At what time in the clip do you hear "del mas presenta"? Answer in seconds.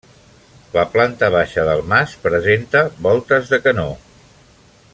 1.67-2.81